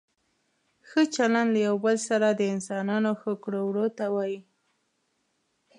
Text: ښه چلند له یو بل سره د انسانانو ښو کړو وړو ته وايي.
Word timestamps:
ښه 0.87 1.01
چلند 1.15 1.49
له 1.55 1.59
یو 1.67 1.75
بل 1.85 1.97
سره 2.09 2.27
د 2.31 2.41
انسانانو 2.53 3.11
ښو 3.19 3.31
کړو 3.43 3.61
وړو 3.65 3.85
ته 3.97 4.05
وايي. 4.15 4.39